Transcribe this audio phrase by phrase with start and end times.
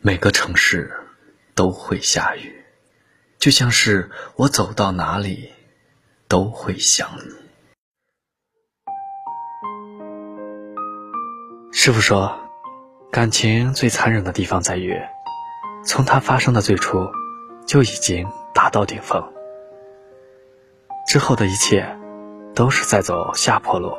[0.00, 0.92] 每个城市
[1.56, 2.64] 都会下雨，
[3.38, 5.52] 就像是我走到哪里
[6.28, 7.34] 都会想你。
[11.72, 12.32] 师傅说，
[13.10, 14.96] 感情最残忍的地方在于，
[15.84, 17.10] 从它发生的最初
[17.66, 18.24] 就已经
[18.54, 19.20] 达到顶峰，
[21.08, 21.98] 之后的一切
[22.54, 23.92] 都是在走下坡路。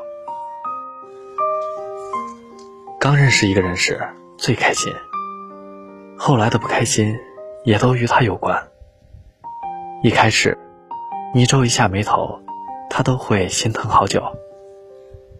[3.01, 4.01] 刚认识一个人时
[4.37, 4.93] 最开心。
[6.21, 7.17] 后来的不开心，
[7.63, 8.67] 也都与他有关。
[10.03, 10.57] 一开始，
[11.33, 12.41] 你皱一下眉头，
[12.89, 14.21] 他都会心疼好久。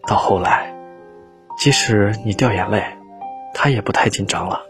[0.08, 0.73] 到后来，
[1.58, 2.81] 即使你掉眼泪，
[3.53, 4.62] 他也不太紧张了。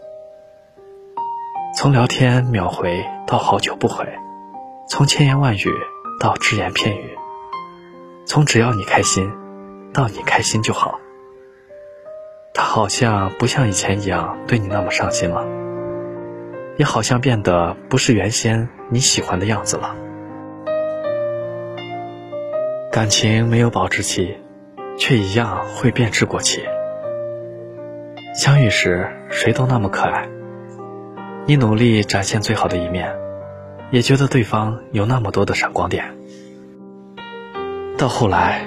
[1.76, 4.04] 从聊天秒回到好久不回，
[4.88, 5.72] 从千言万语
[6.18, 7.16] 到只言片语，
[8.26, 9.30] 从只要你开心，
[9.94, 10.98] 到你开心就好。
[12.52, 15.59] 他好像不像以前一样对你那么上心了。
[16.80, 19.94] 也好像变得不是原先你喜欢的样子了。
[22.90, 24.38] 感情没有保质期，
[24.96, 26.62] 却一样会变质过期。
[28.34, 30.26] 相遇时谁都那么可爱，
[31.44, 33.14] 你努力展现最好的一面，
[33.90, 36.16] 也觉得对方有那么多的闪光点。
[37.98, 38.64] 到后来，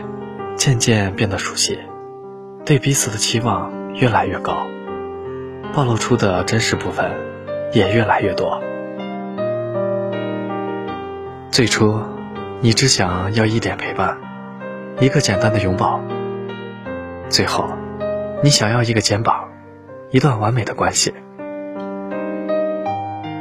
[0.55, 1.79] 渐渐变得熟悉，
[2.63, 4.67] 对彼此的期望越来越高，
[5.73, 7.32] 暴露出的真实部分。
[7.73, 8.61] 也越来越多。
[11.51, 11.99] 最初，
[12.61, 14.17] 你只想要一点陪伴，
[14.99, 15.99] 一个简单的拥抱。
[17.29, 17.67] 最后，
[18.43, 19.49] 你想要一个肩膀，
[20.11, 21.13] 一段完美的关系。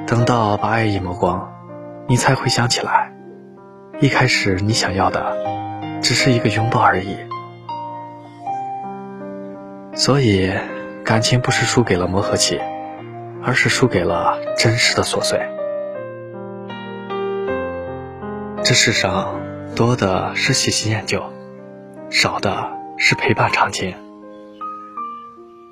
[0.07, 1.53] 等到把爱意磨光，
[2.07, 3.13] 你才会想起来，
[4.01, 5.37] 一开始你想要的，
[6.03, 7.17] 只是一个拥抱而已。
[9.95, 10.51] 所以，
[11.05, 12.59] 感情不是输给了磨合期。
[13.43, 15.41] 而是输给了真实的琐碎。
[18.65, 19.41] 这世上
[19.75, 21.33] 多的是喜新厌旧，
[22.11, 23.95] 少的是陪伴长情。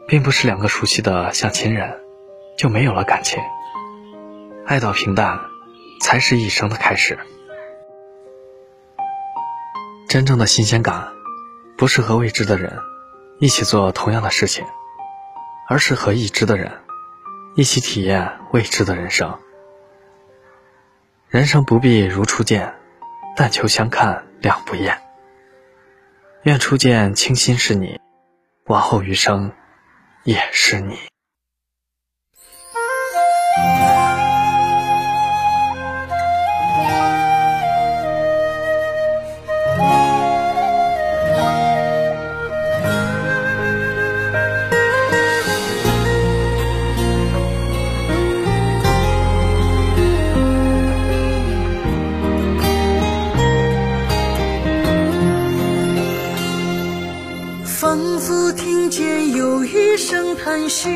[0.08, 2.00] 并不是两个熟悉的像亲人，
[2.58, 3.40] 就没有了感情。
[4.66, 5.38] 爱到平淡，
[6.00, 7.16] 才是一生的开始。
[10.08, 11.12] 真正的新鲜感，
[11.78, 12.76] 不是和未知的人
[13.38, 14.64] 一起做同样的事情，
[15.68, 16.72] 而是和已知的人。
[17.60, 19.38] 一起体验未知的人生。
[21.28, 22.74] 人生不必如初见，
[23.36, 25.02] 但求相看两不厌。
[26.44, 28.00] 愿初见倾心是你，
[28.64, 29.52] 往后余生
[30.24, 30.96] 也是你。
[57.80, 60.90] 仿佛听见有一声叹息，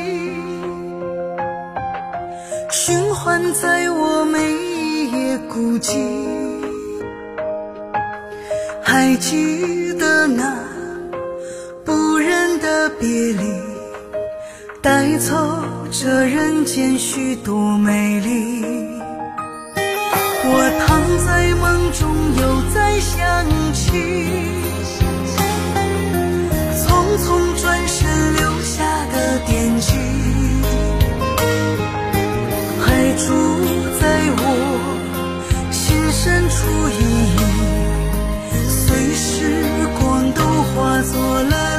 [2.70, 4.38] 循环在我每
[5.06, 5.96] 夜孤寂。
[8.82, 10.58] 还记得那
[11.86, 13.50] 不忍的别离，
[14.82, 18.62] 带走这人间许多美丽。
[20.46, 22.10] 我躺在梦中，
[22.42, 24.43] 又在想起，
[36.64, 37.38] 深处隐隐，
[38.70, 40.40] 随时光都
[40.72, 41.73] 化作了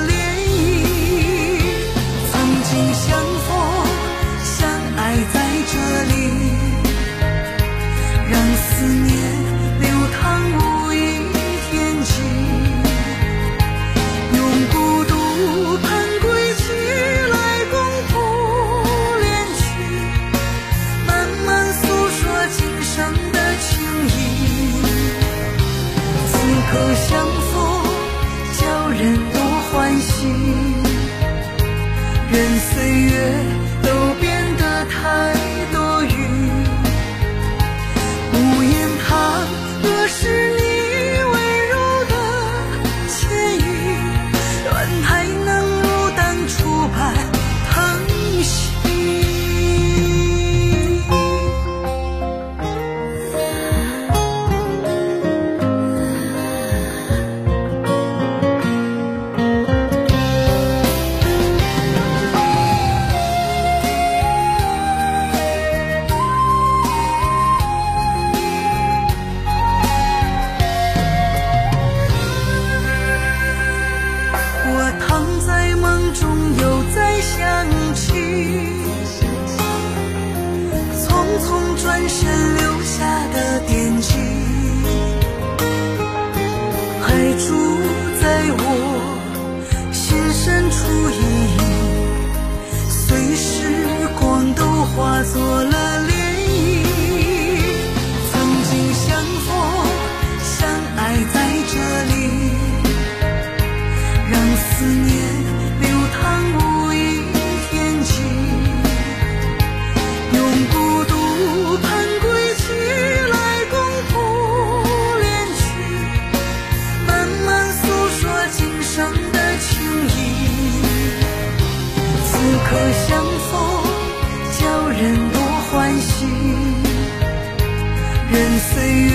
[128.73, 129.11] 岁月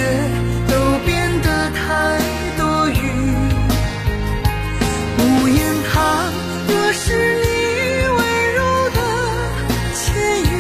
[0.68, 0.72] 都
[1.04, 1.08] 变
[1.42, 1.78] 得太
[2.56, 2.94] 多余，
[5.18, 5.58] 无言
[5.92, 5.92] 他
[6.68, 7.04] 若是
[7.42, 7.46] 你
[8.16, 8.18] 温
[8.54, 8.58] 柔
[8.90, 8.98] 的
[9.94, 9.98] 浅
[10.44, 10.52] 语，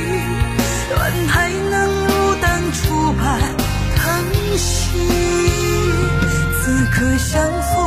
[0.90, 0.98] 愿
[1.28, 1.34] 还
[1.70, 1.74] 能
[2.06, 2.08] 如
[2.40, 3.22] 当初般
[3.96, 4.00] 疼
[4.56, 4.68] 惜。
[6.62, 7.32] 此刻相
[7.62, 7.79] 逢，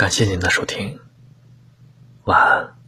[0.00, 0.98] 感谢您的收听，
[2.24, 2.79] 晚安。